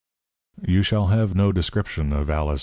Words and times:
You 0.67 0.81
shall 0.81 1.09
have 1.09 1.35
no 1.35 1.51
description 1.51 2.11
of 2.11 2.27
Alice 2.27 2.59
v. 2.59 2.59